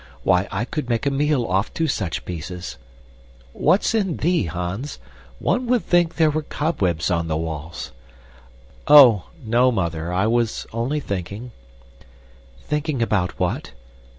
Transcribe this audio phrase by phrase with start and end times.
[0.23, 2.79] Why, I could make a meal off two such pieces.
[3.53, 4.97] What's in thee, Hans?
[5.37, 7.91] One would think there were cobwebs on the walls."
[8.87, 11.51] "Oh, no, Mother, I was only thinking"
[12.67, 13.73] "Thinking about what?